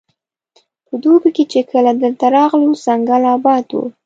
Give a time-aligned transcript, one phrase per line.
[0.87, 3.85] په دوبي کې چې کله دلته راغلو ځنګل اباد وو.